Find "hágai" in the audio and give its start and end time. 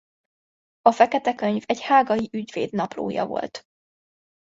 1.81-2.29